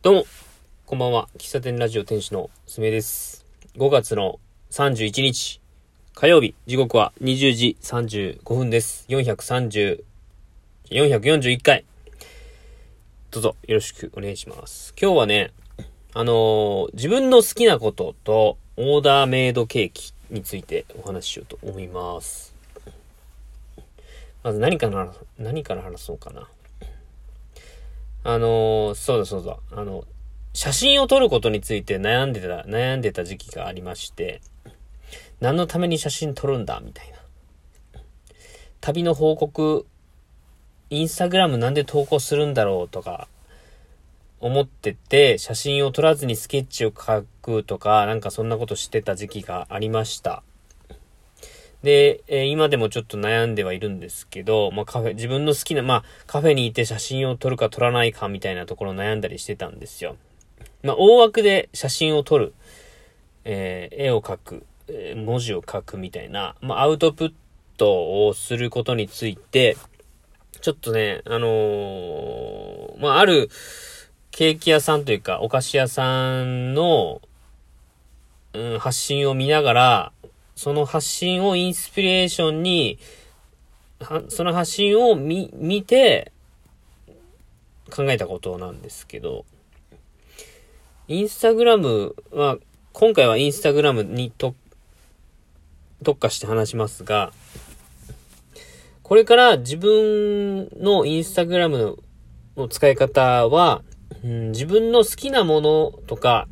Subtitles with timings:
[0.00, 0.26] どうも、
[0.86, 1.28] こんばんは。
[1.38, 3.44] 喫茶店ラジオ店主のすめです。
[3.76, 4.38] 5月の
[4.70, 5.60] 31日、
[6.14, 9.06] 火曜日、時刻は20時35分です。
[9.08, 10.04] 430、
[10.90, 11.84] 441回。
[13.32, 14.94] どうぞよろしくお願いします。
[14.96, 15.50] 今日はね、
[16.14, 22.54] あのー自分の好きなこととオーダーメイドケーキについてお話ししようと思います。
[24.44, 26.46] まず何から、何から話そうかな。
[28.24, 30.04] あのーそうだそうだ、あの、
[30.52, 34.40] 写真を撮ることについて悩んでた、悩んでた時期がありまして、
[35.40, 37.18] 何のために写真撮るんだみたいな。
[38.80, 39.86] 旅の報告、
[40.90, 43.28] インスタグラムなんで投稿するんだろうとか、
[44.40, 50.42] 思ってて、写真を撮らずにスケッチを描くとか、なんかそんなことしてた時期がありました。
[51.82, 60.16] で、えー今でもちょっと悩んではいるんですけど、まあカフェ、自分の好きな、まあカフェにいて写真を撮るか撮らないかみたいなところ悩んだりしてたんですよ。
[60.82, 62.54] まあ大枠で写真を撮る、
[63.44, 67.32] えー絵を描く、えー文字を書くみたいな、まあアウトプッ
[67.76, 69.76] トをすることについて、
[70.60, 73.50] ちょっとね、あのーまあある
[74.32, 77.20] ケーキ屋さんというかお菓子屋さんの、
[78.52, 80.12] うん、発信を見ながら、
[80.58, 82.98] その発信をインスピレーションに、
[84.28, 86.32] その発信を見、見て、
[87.94, 89.44] 考えたことなんですけど、
[91.06, 92.58] インスタグラムは、
[92.92, 94.56] 今回はインスタグラムにと
[96.02, 97.32] 特化して話しますが、
[99.04, 102.00] これから自分のインスタグラム
[102.56, 103.82] の使い方は、
[104.24, 106.48] うん自分の好きなものとか、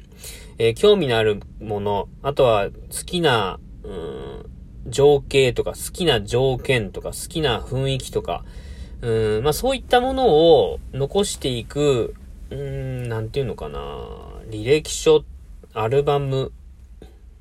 [0.58, 8.44] えー興味のあるもの、あとは好きな、うん、情景とか、好きな条件とか、好きな雰囲気とか、
[9.02, 12.14] うん、まあそういったものを残していく、
[12.50, 13.80] うん、なんていうのかな、
[14.50, 15.24] 履歴書、
[15.74, 16.52] アルバム、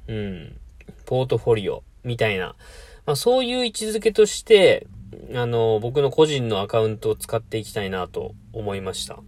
[0.08, 0.58] うん、
[1.06, 2.56] ポートフォリオ、みたいな、
[3.06, 4.88] まあそういう位置づけとして、
[5.34, 9.20] あの、僕の個人のアカウントを使っていきたいなと思いました。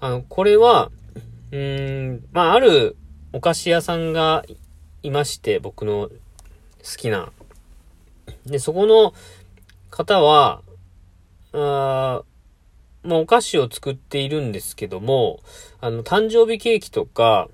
[0.00, 0.90] あの、これは、
[1.52, 2.96] うん、まあ、ある
[3.32, 4.44] お菓子屋さんが
[5.06, 7.30] いまして、僕の好きな。
[8.44, 9.14] で、そこの
[9.90, 10.62] 方は、
[11.52, 12.22] あ
[13.02, 15.40] まあ、お菓子を作っているんですけども、
[15.80, 17.48] あの、誕生日ケーキとか、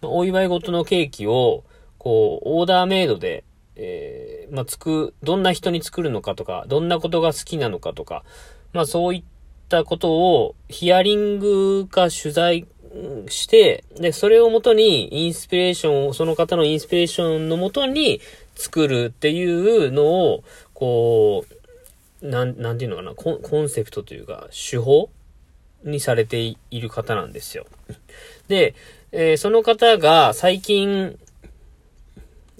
[0.00, 1.64] お祝い事のケーキを、
[1.98, 8.24] こう、オーダーメイドで、えーまあ、つく、どんな人に作るのかとか、どんなことが好きなのかとか、
[8.72, 9.24] まあ、そういっ
[9.68, 12.66] たことをヒアリングか取材
[13.28, 18.20] して、で、それをもとにインスピレーションを、その方のインスピレーションのもとに
[18.54, 20.44] 作るっていうのを、
[20.74, 21.44] こ
[22.20, 25.10] う、なん、なんていうのかな、コンセプトというか、手法
[25.84, 27.66] にされている方なんですよ。
[28.48, 28.74] で、
[29.12, 31.18] えーその方が最近、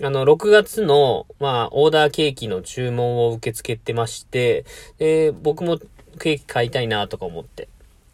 [0.02, 4.64] あの、6月の、まあ、オーダーケーキの注文を受け付けてまして、
[4.98, 5.78] で、僕も
[6.18, 7.68] ケーキ買いたいなとか思って。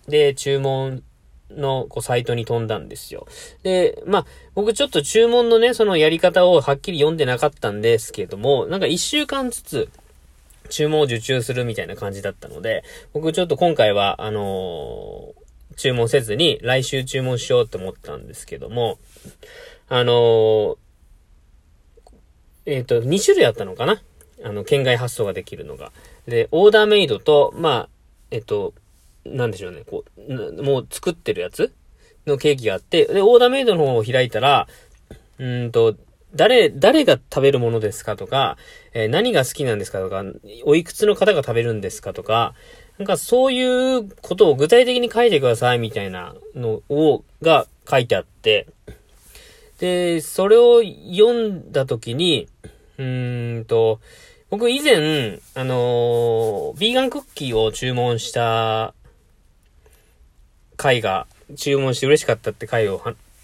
[0.07, 1.03] で、注文
[1.51, 3.27] のこうサイトに飛んだんですよ。
[3.63, 9.89] で、まあ、僕ちょっと注文のね、そのやり方をはっきり読んでなかったんですけども、なんか1週間ずつ、
[10.71, 18.99] 注文を受注するみたいな感じだったので、僕ちょっと今回は、あのー注文せずに来週注文しようと思ったんですけども、
[19.89, 20.77] あのー
[22.67, 24.03] えっ、と、2種類あったのかな？
[24.45, 25.93] あの、県外発送ができるのが。
[26.27, 27.89] で、オーダーメイドと、まあ、
[28.31, 28.75] えっ、と、
[29.37, 31.73] なんでしょうね、こう、もう作ってるやつ？
[32.27, 34.69] のケーキがあって、で、オーダーメイドの方を開いたら、
[35.39, 35.97] うんと、
[36.35, 38.59] 誰、誰が食べるものですかとか、
[38.93, 40.23] えー何が好きなんですかとか、
[40.65, 42.55] おいくつの方が食べるんですかとか、
[42.99, 48.67] なんかそういうことを具体的に書いてくださいみたいなのを、が書いてあって、
[49.79, 52.49] で、それを読んだときに、
[52.99, 54.01] うーんと、
[54.51, 58.93] 僕以前、あのービーガンクッキーを注文した
[60.79, 63.03] 回が、注文して嬉しかったって回を、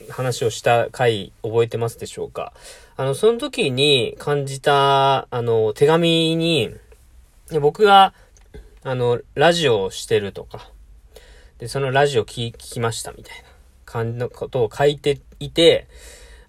[0.08, 2.54] 話をした回覚えてますでしょうか？
[2.96, 6.74] あの、その時に感じた、あの、手紙に、
[7.60, 8.14] 僕が、
[8.82, 10.70] あの、ラジオをしてるとか、
[11.58, 13.44] で、そのラジオ聞聞きましたみたいな。
[13.86, 15.86] 感じのことを書いていて、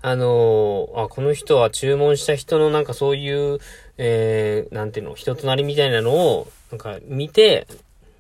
[0.02, 3.60] あのーあ、この人は注文した人のなんかそういう、
[3.98, 7.68] えー、なんていうの、人となりみたいなのを、なんか見て、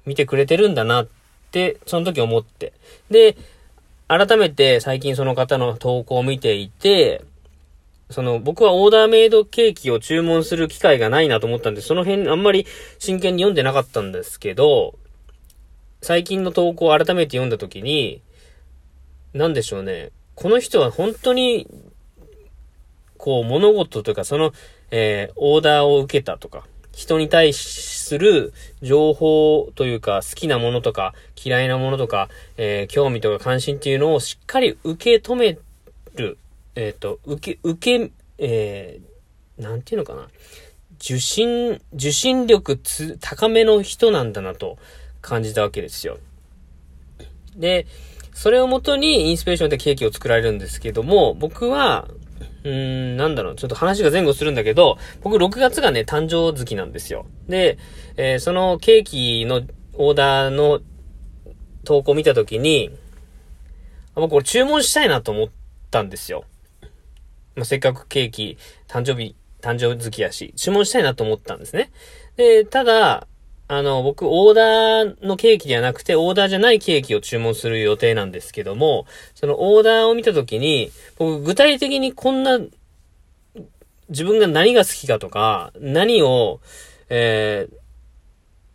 [0.06, 1.07] 見てくれてるんだなっ、
[1.86, 2.74] その時思って。
[3.10, 3.38] で、
[4.07, 7.24] 改めて最近その方の投稿を見ていて、
[8.10, 12.68] その、僕はオーダーメイドケーキを注文する機会がないなと思ったんで、その辺あんまり
[13.00, 14.96] 真剣に読んでなかったんですけど、
[16.02, 18.22] 最近の投稿を改めて読んだ時に、
[19.34, 20.12] なんでしょうね。
[20.36, 21.68] この人は本当に、
[23.18, 24.54] こう、物事というか、その、
[24.92, 31.13] えー、オーダーを受けたとか、人に対しする情報というか、好きなものとか、
[31.44, 35.57] 嫌いなものとか、えー、興味とか関心っていうのをしっかり受け止め
[36.16, 36.38] る、
[36.75, 40.28] えっ、ー、と、受け、受け、えー、なんていうのかな。
[41.00, 44.78] 受信、受信力つ、高めの人なんだなと
[45.22, 46.19] 感じたわけですよ。
[47.56, 47.88] で、
[48.34, 52.08] それをもとにインスピレーションでケーキを作られるんですけども、僕は、
[52.65, 52.71] うー
[53.13, 57.27] ん、なんだろう、ちょっと話が前後するんだけど、僕6月がね、誕生月なんですよ。
[57.47, 57.77] で、
[58.17, 59.62] えー、そのケーキの
[59.94, 60.81] オーダーの
[61.83, 62.91] 投稿を見たときに、
[64.15, 65.50] 僕これ注文したいなと思っ
[65.91, 66.44] たんですよ。
[67.56, 68.57] まあ、せっかくケーキ、
[68.88, 71.91] 誕生日、誕生月やし、注文したいなと思ったんですね。
[72.35, 73.27] で、ただ、
[73.67, 82.59] あの、僕、オーダーのケーキではなくて、オーダーじゃないケーキを注文する予定なんですけども、そのオーダーを見たときに、僕、具体的にこんな、
[84.09, 86.59] 自分が何が好きかとか、何を、
[87.09, 87.67] え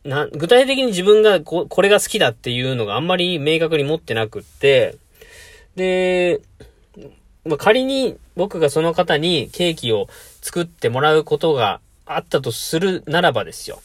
[0.04, 4.96] ー、な、具体的に自分がこ、これが好きだっていうのがあんまり明確に持ってなくって、
[5.76, 6.40] で、
[7.44, 10.08] まあ、仮に僕がその方にケーキを
[10.42, 13.80] 作ってもらうことがあったとするならばですよ。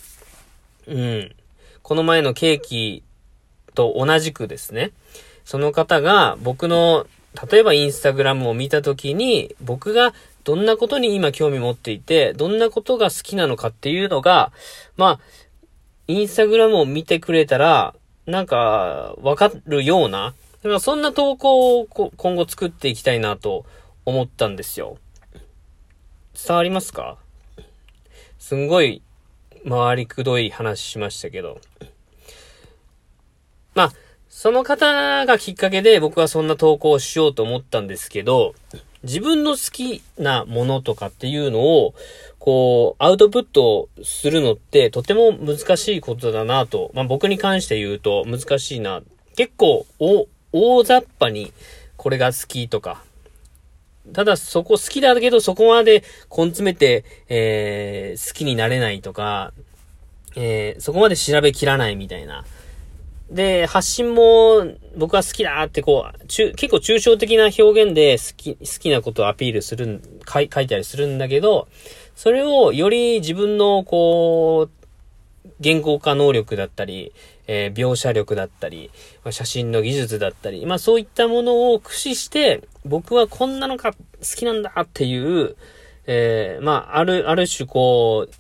[0.88, 1.36] うん。
[1.82, 3.04] この前のケーキ
[3.74, 4.92] と同じくですね、
[5.44, 7.06] その方が僕の、
[7.50, 14.52] 例えばインスタグラムを見たときに、僕がどんなことに今興味持っていて、どんなことが好きなのかっていうのが、
[14.96, 15.20] まあ、
[16.08, 17.96] インスタグラムを見てくれたら、
[18.26, 20.34] なんか、わかるような、
[20.80, 23.66] そんな投稿を今後作っていきたいなと
[24.06, 24.98] 思ったんですよ。
[26.34, 27.18] 伝わりますか？
[28.40, 29.02] すんごい
[29.68, 31.60] 回りくどい話しましたけど。
[33.74, 33.94] まあ、
[34.30, 38.54] その方がきっかけで僕はそんな投稿をしようと思ったんですけど、
[39.04, 41.94] 自分の好きなものとかっていうのを、
[42.38, 49.02] こう、アウトプットするのってとても難しいことだなと、まあ僕に関して言うと難しいな。
[49.38, 49.86] 結構、
[50.52, 51.54] 大雑把に
[51.96, 53.05] これが好きとか、
[54.14, 56.04] ただそこ好きだけどそこまで
[56.36, 59.54] 根詰めて、えー、好きになれないとか、
[60.36, 62.46] えー、そこまで調べきらないみたいな。
[63.30, 71.68] で、発信も僕は好きだってこう、結構抽象的な表現で好き、好きなことをアピールする、書い書いたりするんだけど、
[72.16, 77.14] それをより自分のこう、言語化能力だったり、
[77.48, 78.90] えー、描写力だったり
[79.24, 83.98] ま、写真の技術だったり、まあそういったものを駆使して、僕はこんなのが好
[84.36, 85.56] きなんだっていう、
[86.08, 88.34] えー、まあ、ある、ある種こう、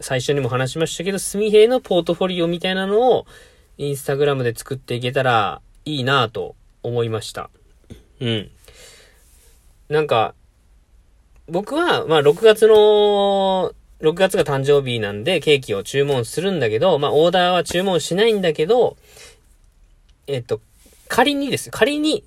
[0.00, 3.26] 最初にも話しましたけど、すみへいのポートフォリオみたいなのを、
[3.76, 7.50] インスタグラムで作っていけたらいいなと思いました。
[8.20, 8.50] うん。
[9.88, 10.34] なんか、
[11.48, 18.96] 僕は、まあ、6月の6月が誕生日なんでケーキを注文するんだけど、まあオーダーは注文しないんだけど、
[20.26, 20.60] えっと、
[21.08, 21.70] 仮にです。
[21.70, 22.24] 仮に、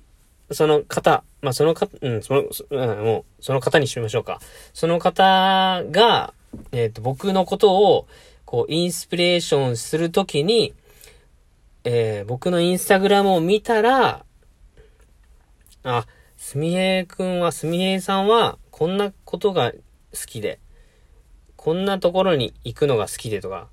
[0.52, 4.40] その方、まあその方、うん、その、うん、もう、その方にしましょうか。
[4.72, 6.34] その方が、
[6.72, 8.06] えっと、僕のことを、
[8.44, 10.74] こう、インスピレーションするときに、
[11.84, 14.24] えー、僕のインスタグラムを見たら、
[15.82, 16.06] あ、
[16.36, 19.78] すみへいくんは、すみへいさんは、こんなことが好
[20.26, 20.58] きで、
[21.64, 23.68] こんなところに行くのが好きでとか、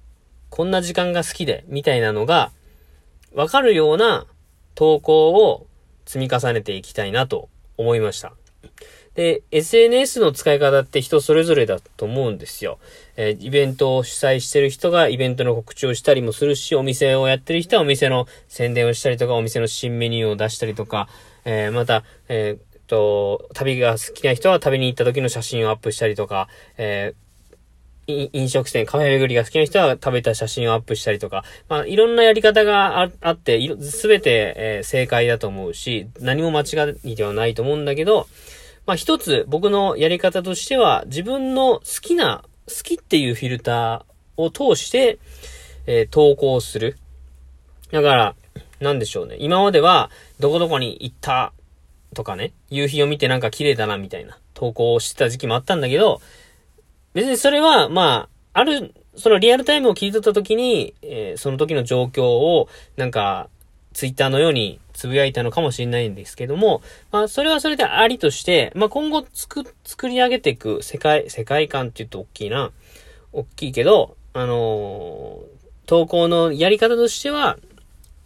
[0.49, 2.53] こんな時間が好きで、みたいなのが、
[3.33, 4.27] わかるような
[4.75, 5.67] 投稿を
[6.05, 8.31] 積み重ねていきたいなと思いました。
[9.15, 12.79] で、SNS の使い方って人それぞれだと思うんですよ。
[13.17, 21.09] えー、イベントを主催してる人がイベントの告知をしたりもするし、お店をやってる人はお店の宣伝をしたりとか、お店の新メニューを出したりとか、
[21.43, 27.30] えー、また、えーと、旅が好きな人は旅に行った時の写真をアップしたりとか、えー、
[28.07, 38.27] 飲食店、カフェ巡りが好きな人は食べた写真をアップしたりとか、まあ、いろんなやり方があって、すべて、えー、正解だと思うし、何も間違いではないと思うんだけど、
[38.85, 45.19] まあ、一つ僕のやり方としては、自分の好きな、好きっていうフィルターを通して、
[45.85, 46.97] えー、投稿する。
[47.91, 48.35] だから、
[48.79, 49.35] なんでしょうね。
[49.39, 51.53] 今までは、どこどこに行った
[52.15, 56.21] とかね、夕日を見てなんか綺麗だなみたいな投稿をしてた時期もあったんだけど、
[57.13, 63.49] 別にそれは、まあ、ある、そのリアルタイムを聞いとった時に、えー、その時の状況を、なんか、
[63.93, 72.71] ツイッターのようにつぶやいたのかもしれないんですけども、まあ、それはそれでありとして、まあ、今後つく、作り上げていく世界、世界観って言うと大きいな。
[73.33, 77.57] 大きいけど、あのー、投稿のやり方としては、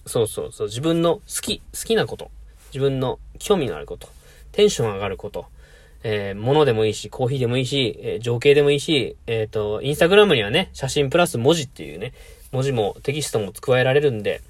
[0.05, 2.29] そうそうそう、自分の好き、好きなこと。
[2.67, 4.09] 自分の興味のあること、
[4.51, 5.45] テンション上がること、
[6.07, 12.13] えー、物でもいいし、コーヒーでもいいし、えー、情景でもいいし、えっ、ー、と、インスタグラムにはね、写真プラス文字っていうね、
[12.51, 14.41] 文字もテキストも加えられるんで、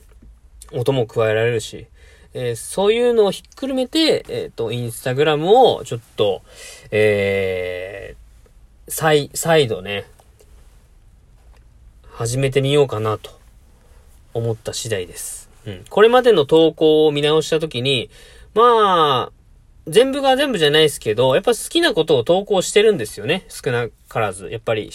[0.74, 1.88] 音も加えられるし、
[2.34, 6.42] えー、そういうのをひっくるめて、えっ、と、インスタグラムをちょっと、
[6.92, 10.04] えー、再、再度ね、
[12.12, 13.32] 始めてみようかなと
[14.34, 15.50] 思った次第です。
[15.66, 15.86] うん。
[15.90, 18.10] これまでの投稿を見直したときに、
[18.54, 19.35] まあ、
[19.88, 23.46] 全部が全部じゃないですけど、やっぱ好きなことを投稿してるんですよね。
[23.50, 24.50] 少なからず。
[24.50, 24.90] やっぱり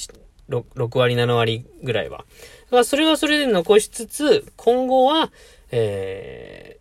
[0.48, 2.18] 6、割、7割ぐらいは。
[2.18, 2.24] だ
[2.70, 5.30] からそれはそれで残しつつ、今後は、
[5.70, 6.78] え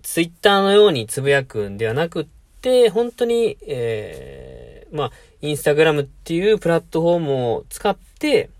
[0.00, 2.26] ー、ツイッターのようにつぶやくんではなくっ
[2.60, 8.50] て、本当に、えー、まあ、インスタグラムっていうプラットフォームを使って、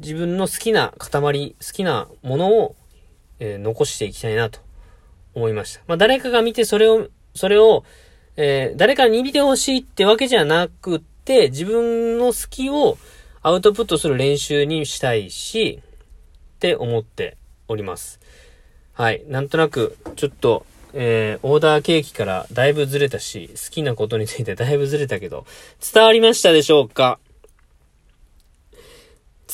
[0.00, 2.76] 自分の好きな塊、好きなものを、
[3.38, 4.60] えー、残していきたいなと
[5.34, 5.80] 思いました。
[5.86, 7.84] まあ、誰かが見てそれを、それを、
[8.36, 12.98] えー、誰かに見てほしいってわけじゃなくって、自分の好きを
[13.42, 15.80] アウトプットする練習にしたいし、
[16.56, 17.36] って思って
[17.68, 18.20] おります。
[18.94, 19.22] はい。
[19.28, 25.44] なんとなく、ちょっと、えー、オーダーケーキからだいぶずれたし、好きなことについてだいぶずれたけど、
[25.92, 27.18] 伝わりましたでしょうか？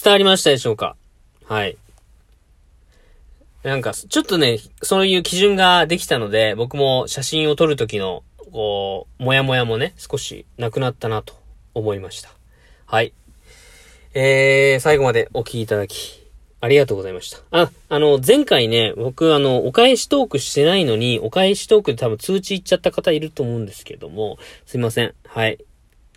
[0.02, 0.96] 伝わりましたでしょうか？
[1.46, 1.76] はい。
[3.62, 11.34] なんか、ちょっとね、そういう基準ができたので、僕も写真を撮るときのこう、もやもやもね、少しなくなったなと
[11.74, 12.30] 思いました。
[12.86, 13.12] はい。
[14.14, 16.26] えー、最後までお聞きいただき、
[16.60, 17.38] ありがとうございました。
[17.52, 25.14] あ、あの、前回ね、僕、あの、お返しトークしてないのに、お返しトークで多分通知いっちゃった方いると思うんですけども、すいません。
[25.26, 25.58] はい。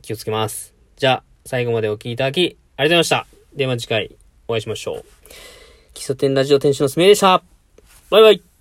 [0.01, 0.73] 気をつけます。
[0.97, 3.27] じゃあ、最後までお聞きいただき、ありがとうございました。
[3.55, 4.15] では次回、
[4.47, 5.05] お会いしましょう。
[5.93, 7.43] 基礎点ラジオ店主のすめでした。
[8.09, 8.52] バイバイ。